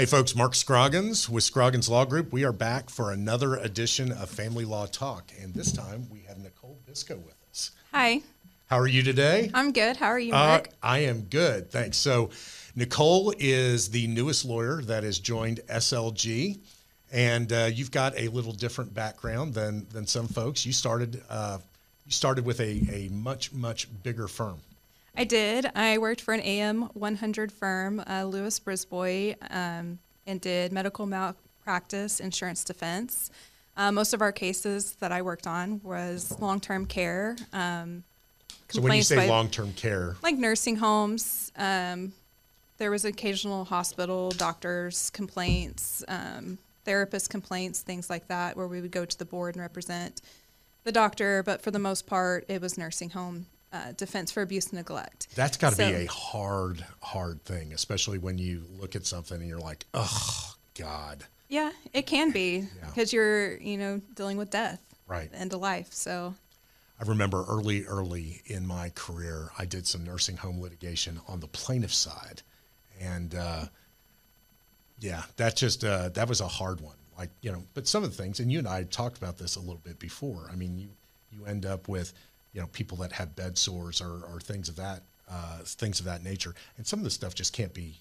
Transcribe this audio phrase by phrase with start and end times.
[0.00, 2.32] Hey, folks, Mark Scroggins with Scroggins Law Group.
[2.32, 6.38] We are back for another edition of Family Law Talk, and this time we have
[6.38, 7.72] Nicole Bisco with us.
[7.92, 8.22] Hi,
[8.68, 9.50] How are you today?
[9.52, 9.98] I'm good.
[9.98, 10.70] How are you, Uh, Mark?
[10.82, 11.98] I am good, thanks.
[11.98, 12.30] So,
[12.74, 16.60] Nicole is the newest lawyer that has joined SLG,
[17.12, 20.64] and uh, you've got a little different background than than some folks.
[20.64, 21.58] You started uh,
[22.06, 24.60] you started with a, a much much bigger firm.
[25.16, 25.66] I did.
[25.74, 32.20] I worked for an AM 100 firm, uh, Lewis Brisbois, um, and did medical malpractice,
[32.20, 33.30] insurance defense.
[33.76, 37.36] Uh, most of our cases that I worked on was long-term care.
[37.52, 38.04] Um,
[38.68, 41.50] So when you say by- long term care, like nursing homes.
[41.56, 42.12] Um,
[42.78, 48.90] there was occasional hospital doctors complaints, um, therapist complaints, things like that, where we would
[48.92, 50.22] go to the board and represent
[50.84, 51.42] the doctor.
[51.42, 55.28] But for the most part, it was nursing home uh, defense for abuse and neglect.
[55.34, 59.38] that's got to So- be a hard hard thing, especially when you look at something
[59.40, 64.50] and you're like, oh God, Yeah, it can be because you're, you know, dealing with
[64.50, 65.30] death, Right.
[65.34, 65.92] end of life.
[65.92, 66.34] So
[67.00, 71.48] I remember early, early in my career, I did some nursing home litigation on the
[71.48, 72.42] plaintiff side,
[73.00, 73.66] and uh,
[74.98, 76.96] yeah, that just uh, that was a hard one.
[77.16, 79.56] Like you know, but some of the things, and you and I talked about this
[79.56, 80.48] a little bit before.
[80.52, 80.88] I mean, you
[81.32, 82.12] you end up with
[82.52, 86.06] you know people that have bed sores or, or things of that uh, things of
[86.06, 87.94] that nature, and some of the stuff just can't be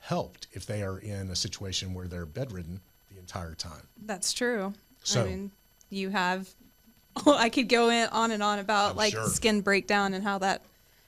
[0.00, 3.86] helped if they are in a situation where they're bedridden the entire time.
[4.04, 4.74] that's true.
[5.02, 5.50] So- I mean,
[5.90, 6.48] you have,
[7.26, 9.28] I could go in, on and on about I'm like sure.
[9.28, 10.60] skin breakdown and how that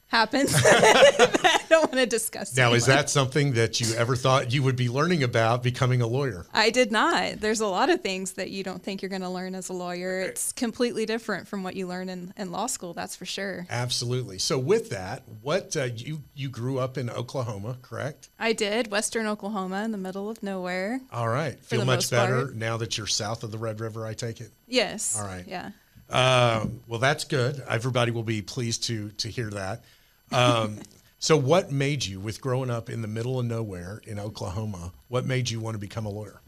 [0.09, 0.55] happens.
[1.77, 4.89] Don't want to discuss Now, is that something that you ever thought you would be
[4.89, 6.47] learning about becoming a lawyer?
[6.55, 7.41] I did not.
[7.41, 9.75] There's a lot of things that you don't think you're going to learn as a
[9.75, 10.21] lawyer.
[10.21, 13.67] It's completely different from what you learn in, in law school, that's for sure.
[13.69, 14.39] Absolutely.
[14.39, 18.31] So, with that, what uh, you you grew up in Oklahoma, correct?
[18.39, 21.03] I did Western Oklahoma in the middle of nowhere.
[21.13, 21.61] All right.
[21.61, 22.55] Feel much better part.
[22.57, 24.07] now that you're south of the Red River.
[24.07, 24.51] I take it.
[24.67, 25.21] Yes.
[25.21, 25.45] All right.
[25.47, 25.73] Yeah.
[26.09, 27.63] Um, well, that's good.
[27.69, 29.85] Everybody will be pleased to to hear that.
[30.33, 30.79] Um,
[31.19, 35.25] so, what made you, with growing up in the middle of nowhere in Oklahoma, what
[35.25, 36.41] made you want to become a lawyer?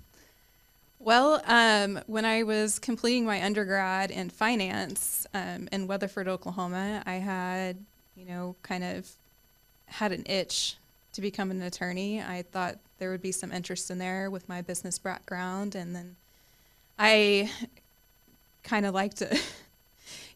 [0.98, 7.14] Well, um, when I was completing my undergrad in finance um, in Weatherford, Oklahoma, I
[7.14, 7.78] had,
[8.16, 9.10] you know, kind of
[9.86, 10.76] had an itch
[11.12, 12.20] to become an attorney.
[12.20, 15.74] I thought there would be some interest in there with my business background.
[15.74, 16.16] And then
[16.98, 17.50] I
[18.64, 19.40] kind of liked to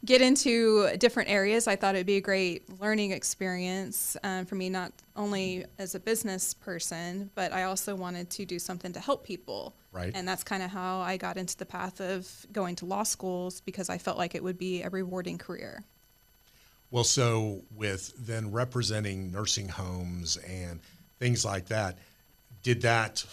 [0.04, 1.68] get into different areas.
[1.68, 6.00] I thought it'd be a great learning experience um, for me, not only as a
[6.00, 9.74] business person, but I also wanted to do something to help people.
[9.92, 10.10] Right.
[10.14, 13.60] And that's kind of how I got into the path of going to law schools
[13.60, 15.84] because I felt like it would be a rewarding career.
[16.90, 20.80] Well, so with then representing nursing homes and
[21.18, 21.98] things like that,
[22.62, 23.24] did that?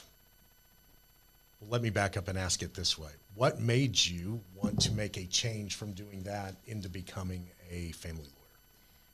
[1.60, 4.92] Well, let me back up and ask it this way: What made you want to
[4.92, 8.60] make a change from doing that into becoming a family lawyer?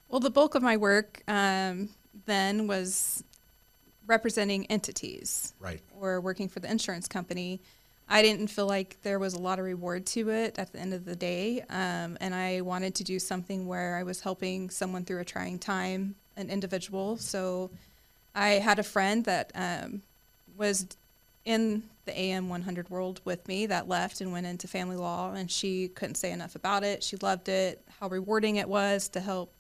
[0.10, 1.90] Well, the bulk of my work um,
[2.26, 3.24] then was
[4.08, 5.54] representing entities.
[5.60, 5.82] Right.
[6.00, 7.60] or working for the insurance company,
[8.08, 10.94] I didn't feel like there was a lot of reward to it at the end
[10.94, 11.62] of the day.
[11.70, 15.58] Um, and I wanted to do something where I was helping someone through a trying
[15.58, 17.18] time, an individual.
[17.18, 17.72] So
[18.36, 20.04] I had a friend that um,
[20.56, 20.86] was
[21.46, 25.50] in the AM 100 world with me that left and went into family law, and
[25.50, 27.04] she couldn't say enough about it.
[27.04, 29.52] She loved it, how rewarding it was to help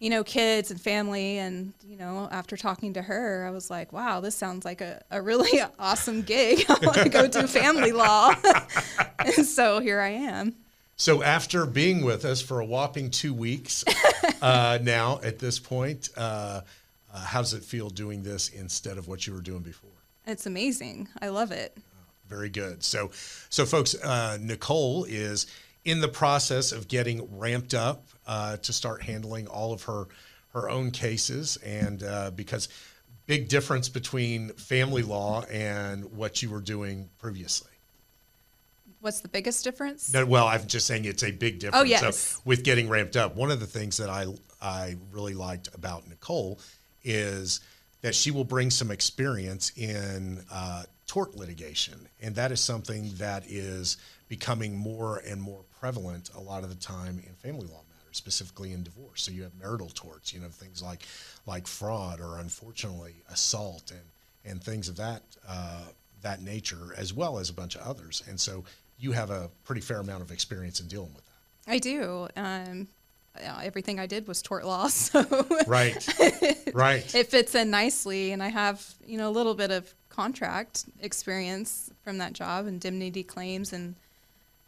[0.00, 1.38] you know, kids and family.
[1.38, 5.02] And, you know, after talking to her, I was like, wow, this sounds like a,
[5.10, 6.64] a really awesome gig.
[6.68, 8.34] I want to go do family law.
[9.18, 10.56] and so here I am.
[10.96, 13.84] So after being with us for a whopping two weeks
[14.42, 16.62] uh, now, at this point, uh,
[17.12, 19.90] uh, how does it feel doing this instead of what you were doing before?
[20.30, 21.08] It's amazing.
[21.20, 21.76] I love it.
[22.28, 22.84] Very good.
[22.84, 23.10] So,
[23.48, 25.48] so folks, uh, Nicole is
[25.84, 30.06] in the process of getting ramped up uh, to start handling all of her
[30.52, 32.68] her own cases, and uh, because
[33.26, 37.70] big difference between family law and what you were doing previously.
[39.00, 40.12] What's the biggest difference?
[40.12, 41.80] No, well, I'm just saying it's a big difference.
[41.80, 42.18] Oh, yes.
[42.18, 44.26] So with getting ramped up, one of the things that I
[44.60, 46.60] I really liked about Nicole
[47.02, 47.60] is
[48.02, 53.44] that she will bring some experience in uh, tort litigation, and that is something that
[53.46, 53.96] is
[54.28, 58.72] becoming more and more prevalent a lot of the time in family law matters, specifically
[58.72, 59.22] in divorce.
[59.22, 61.02] So you have marital torts, you know, things like
[61.46, 64.00] like fraud or unfortunately assault and
[64.44, 65.84] and things of that uh,
[66.22, 68.22] that nature, as well as a bunch of others.
[68.28, 68.64] And so
[68.98, 71.72] you have a pretty fair amount of experience in dealing with that.
[71.72, 72.28] I do.
[72.36, 72.88] Um,
[73.36, 75.24] uh, everything I did was tort law, so
[75.66, 76.06] Right.
[76.74, 77.14] right.
[77.14, 78.32] it fits in nicely.
[78.32, 82.74] And I have, you know, a little bit of contract experience from that job, and
[82.74, 83.94] indemnity claims and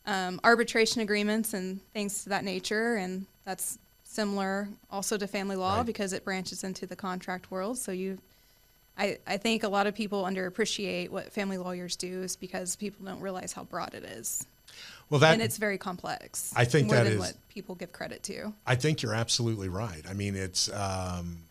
[0.06, 2.96] um, arbitration agreements and things to that nature.
[2.96, 5.86] And that's similar also to family law Right.
[5.86, 7.78] because it branches into the contract world.
[7.78, 8.18] So you,
[8.98, 13.04] I, I think a lot of people underappreciate what family lawyers do is because people
[13.06, 14.46] don't realize how broad it is.
[15.10, 16.52] Well, that and it's very complex.
[16.56, 18.52] I think more that than is- what people give credit to.
[18.66, 20.02] I think you're absolutely right.
[20.08, 21.44] I mean, it's, um,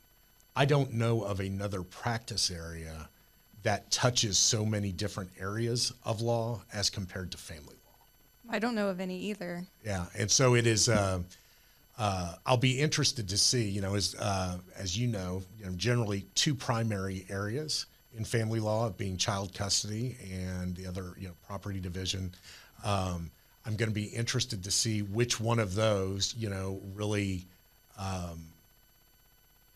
[0.55, 3.07] I don't know of another practice area
[3.63, 8.53] that touches so many different areas of law as compared to family law.
[8.53, 9.65] I don't know of any either.
[9.85, 10.89] Yeah, and so it is.
[10.89, 11.19] Uh,
[11.97, 13.69] uh, I'll be interested to see.
[13.69, 17.85] You know, as uh, as you know, you know, generally two primary areas
[18.17, 22.33] in family law being child custody and the other, you know, property division.
[22.83, 23.31] Um,
[23.65, 27.45] I'm going to be interested to see which one of those, you know, really
[27.97, 28.45] um,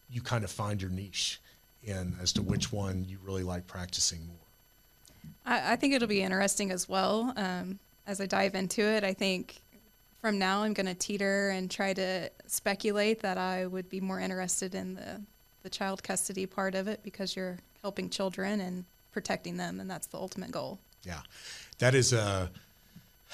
[0.09, 1.39] you kind of find your niche
[1.83, 4.35] in as to which one you really like practicing more.
[5.45, 7.33] I, I think it'll be interesting as well.
[7.35, 9.61] Um, as I dive into it, I think
[10.19, 14.19] from now I'm going to teeter and try to speculate that I would be more
[14.19, 15.21] interested in the,
[15.61, 20.07] the child custody part of it because you're helping children and protecting them, and that's
[20.07, 20.79] the ultimate goal.
[21.03, 21.21] Yeah,
[21.77, 22.49] that is a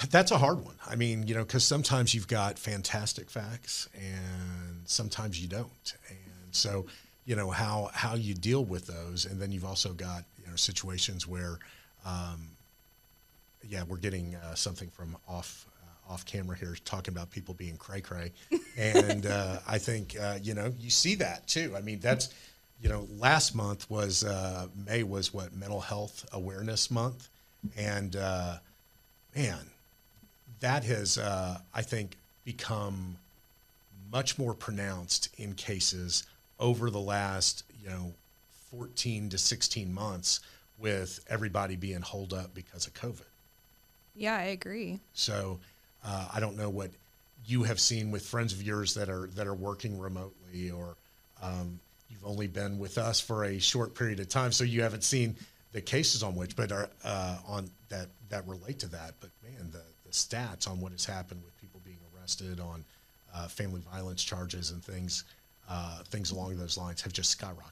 [0.10, 0.76] that's a hard one.
[0.88, 6.18] I mean, you know, because sometimes you've got fantastic facts, and sometimes you don't, and
[6.52, 6.86] so
[7.26, 10.56] you know how how you deal with those, and then you've also got you know
[10.56, 11.60] situations where,
[12.06, 12.50] um,
[13.68, 15.66] yeah, we're getting uh, something from off.
[15.68, 15.78] uh,
[16.10, 18.34] Off camera here, talking about people being cray cray,
[18.78, 21.74] and uh, I think uh, you know you see that too.
[21.78, 22.34] I mean, that's
[22.82, 27.30] you know, last month was uh, May was what mental health awareness month,
[27.78, 28.58] and uh,
[29.36, 29.60] man,
[30.62, 32.16] that has uh, I think
[32.46, 33.18] become
[34.12, 36.24] much more pronounced in cases
[36.60, 38.14] over the last you know
[38.72, 40.40] 14 to 16 months
[40.80, 43.26] with everybody being holed up because of COVID.
[44.16, 45.00] Yeah, I agree.
[45.14, 45.60] So
[46.04, 46.92] uh, I don't know what
[47.46, 50.96] you have seen with friends of yours that are that are working remotely, or
[51.42, 51.80] um,
[52.10, 55.36] you've only been with us for a short period of time, so you haven't seen
[55.72, 59.14] the cases on which, but are uh, on that that relate to that.
[59.20, 59.82] But man, the,
[60.12, 62.84] the stats on what has happened with people being arrested on
[63.34, 65.24] uh, family violence charges and things
[65.70, 67.72] uh, things along those lines have just skyrocketed.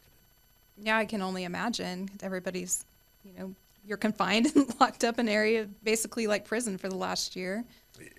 [0.81, 2.09] Yeah, I can only imagine.
[2.23, 2.85] Everybody's,
[3.25, 3.53] you know,
[3.85, 7.65] you're confined and locked up in an area basically like prison for the last year,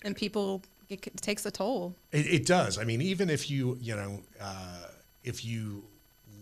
[0.05, 1.95] and people it, takes a toll.
[2.13, 2.79] It, it does.
[2.79, 4.89] I mean, even if you, you know, uh,
[5.25, 5.85] if you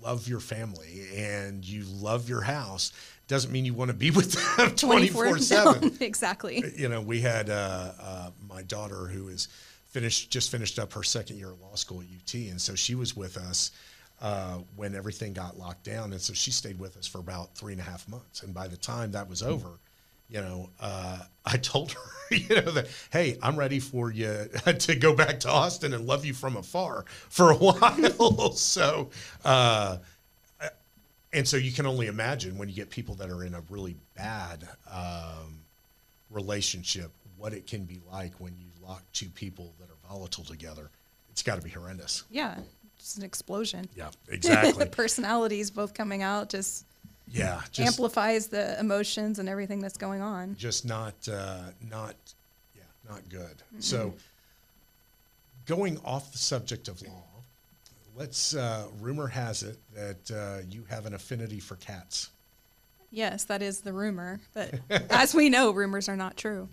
[0.02, 2.92] love your family and you love your house,
[3.28, 5.80] doesn't mean you want to be with them 24 7.
[5.80, 6.64] No, exactly.
[6.76, 9.48] You know, we had uh, uh, my daughter who is
[9.86, 12.34] finished, just finished up her second year of law school at UT.
[12.34, 13.70] And so she was with us
[14.20, 16.12] uh, when everything got locked down.
[16.12, 18.42] And so she stayed with us for about three and a half months.
[18.42, 19.78] And by the time that was over,
[20.30, 22.00] you know, uh, I told her,
[22.34, 24.48] you know, that, hey, I'm ready for you
[24.78, 28.52] to go back to Austin and love you from afar for a while.
[28.52, 29.10] so,
[29.44, 29.98] uh,
[31.32, 33.96] and so you can only imagine when you get people that are in a really
[34.16, 35.60] bad um,
[36.30, 40.90] relationship, what it can be like when you lock two people that are volatile together.
[41.30, 42.24] It's got to be horrendous.
[42.30, 42.56] Yeah,
[42.98, 43.88] just an explosion.
[43.96, 44.72] Yeah, exactly.
[44.72, 46.84] the personalities both coming out just,
[47.30, 50.56] yeah, just amplifies the emotions and everything that's going on.
[50.58, 52.16] just not uh, not
[52.74, 53.62] yeah not good.
[53.78, 54.14] So
[55.66, 57.22] going off the subject of law,
[58.18, 58.54] let's.
[58.54, 62.30] Uh, rumor has it that uh, you have an affinity for cats.
[63.10, 64.74] Yes, that is the rumor, but
[65.10, 66.68] as we know, rumors are not true.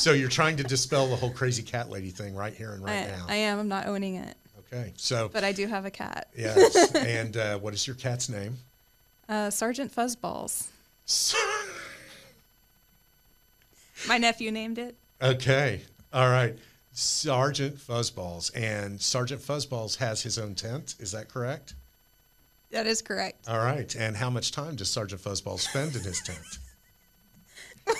[0.00, 3.06] So you're trying to dispel the whole crazy cat lady thing right here and right
[3.06, 3.26] I, now.
[3.28, 3.58] I am.
[3.58, 6.28] I'm not owning it, okay, so but I do have a cat.
[6.36, 8.56] yes, and uh, what is your cat's name?
[9.28, 10.68] Uh, Sergeant Fuzzballs.
[14.08, 14.96] My nephew named it.
[15.20, 15.82] Okay.
[16.14, 16.56] All right.
[16.92, 18.50] Sergeant Fuzzballs.
[18.54, 20.94] And Sergeant Fuzzballs has his own tent.
[20.98, 21.74] Is that correct?
[22.70, 23.48] That is correct.
[23.48, 23.92] All right.
[23.96, 26.38] And how much time does Sergeant Fuzzballs spend in his tent?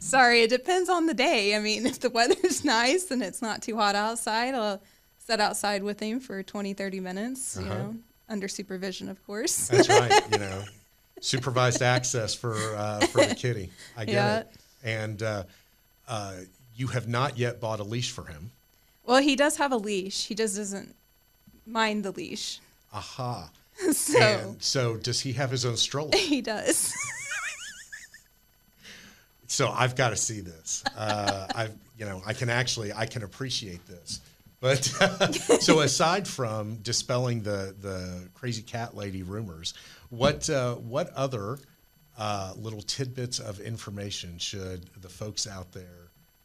[0.00, 1.54] Sorry, it depends on the day.
[1.56, 4.82] I mean, if the weather's nice and it's not too hot outside, I'll
[5.18, 7.74] sit outside with him for 20, 30 minutes, you Uh-huh.
[7.78, 7.96] know,
[8.28, 9.68] under supervision, of course.
[9.68, 10.22] That's right.
[10.32, 10.64] You know,
[11.20, 13.70] supervised access for uh, for the kitty.
[13.96, 14.38] I get Yeah.
[14.40, 14.48] it.
[14.84, 15.44] And uh,
[16.08, 16.34] uh,
[16.76, 18.50] you have not yet bought a leash for him.
[19.04, 20.26] well, he does have a leash.
[20.26, 20.94] He just doesn't
[21.66, 22.60] mind the leash.
[22.92, 23.50] Aha.
[23.92, 26.10] so And so does he have his own stroller?
[26.16, 26.94] he does.
[29.46, 30.84] so I've got to see this.
[30.96, 34.20] Uh, I've, you know, I can actually, I can appreciate this.
[34.60, 34.84] But
[35.60, 39.74] so aside from dispelling the the crazy cat lady rumors,
[40.10, 41.58] what uh, what other
[42.16, 46.01] uh, little tidbits of information should the folks out there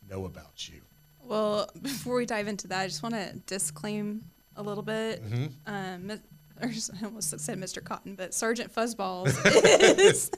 [0.09, 0.81] know about you?
[1.23, 4.23] Well, before we dive into that, I just want to disclaim
[4.55, 5.21] a little bit.
[5.65, 6.11] Um,
[6.61, 7.83] or I almost said Mr.
[7.83, 9.35] Cotton, but Sergeant Fuzzballs
[9.99, 10.31] is,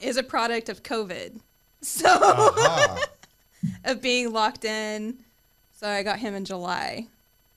[0.00, 1.40] is a product of COVID.
[1.82, 3.04] So, Aha.
[3.84, 5.18] of being locked in.
[5.72, 7.06] So, I got him in July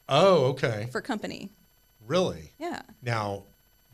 [0.10, 0.89] oh, okay.
[0.91, 1.50] for company.
[2.06, 2.51] Really?
[2.60, 3.44] Yeah, Now,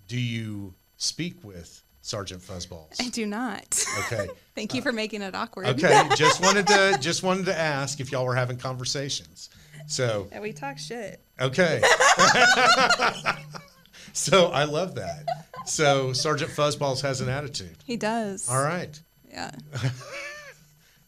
[0.07, 3.01] do you speak with Sergeant Fuzzballs?
[3.01, 3.83] I do not.
[4.05, 4.29] Okay.
[4.55, 5.67] Thank you uh, for making it awkward.
[5.67, 6.07] Okay.
[6.15, 9.49] just wanted to just wanted to ask if y'all were having conversations.
[9.87, 11.21] So Yeah, we talk shit.
[11.39, 11.81] okay.
[14.13, 15.25] so I love that.
[15.65, 17.75] So Sergeant Fuzzballs has an attitude.
[17.83, 18.49] He does.
[18.49, 18.99] All right.
[19.29, 19.51] Yeah.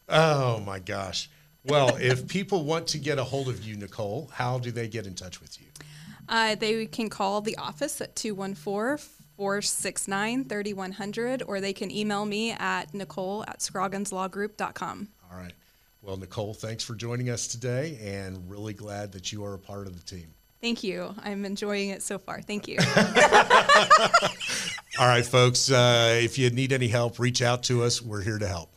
[0.08, 1.30] Oh my gosh.
[1.64, 5.06] Well, if people want to get a hold of you, Nicole, how do they get
[5.06, 5.66] in touch with you?
[6.30, 9.04] Uh, they can call the office at 214
[9.36, 15.08] 469 3100, or they can email me at nicole at scrogginslawgroup.com.
[15.30, 15.52] All right.
[16.02, 19.86] Well, Nicole, thanks for joining us today and really glad that you are a part
[19.86, 20.32] of the team.
[20.60, 21.14] Thank you.
[21.22, 22.40] I'm enjoying it so far.
[22.42, 22.78] Thank you.
[24.98, 25.70] All right, folks.
[25.70, 28.00] Uh, if you need any help, reach out to us.
[28.02, 28.74] We're here to help.